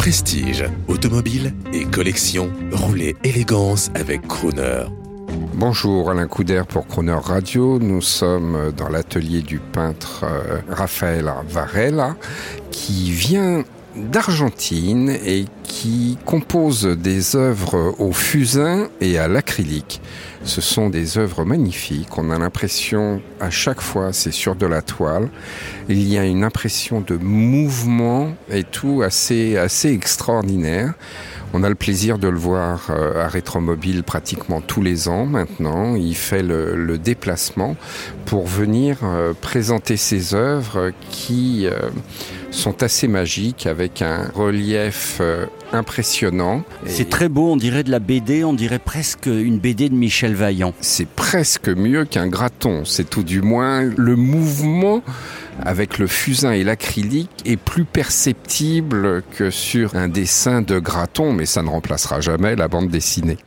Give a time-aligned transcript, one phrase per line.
[0.00, 4.84] Prestige, automobile et collection, roulez élégance avec Crooner.
[5.52, 7.78] Bonjour, Alain Couder pour Croner Radio.
[7.78, 12.16] Nous sommes dans l'atelier du peintre euh, Raphaël Varela
[12.70, 13.62] qui vient
[13.96, 20.00] d'Argentine et qui compose des œuvres au fusain et à l'acrylique.
[20.44, 22.16] Ce sont des œuvres magnifiques.
[22.16, 25.28] On a l'impression, à chaque fois, c'est sur de la toile.
[25.88, 30.94] Il y a une impression de mouvement et tout assez, assez extraordinaire.
[31.52, 35.96] On a le plaisir de le voir euh, à Rétromobile pratiquement tous les ans maintenant.
[35.96, 37.76] Il fait le, déplacement
[38.30, 41.90] pour venir euh, présenter ses œuvres qui euh,
[42.52, 45.20] sont assez magiques avec un relief
[45.72, 46.62] impressionnant.
[46.86, 50.34] C'est très beau, on dirait de la BD, on dirait presque une BD de Michel
[50.34, 50.74] Vaillant.
[50.80, 55.02] C'est presque mieux qu'un graton, c'est tout du moins le mouvement
[55.62, 61.46] avec le fusain et l'acrylique est plus perceptible que sur un dessin de graton, mais
[61.46, 63.36] ça ne remplacera jamais la bande dessinée.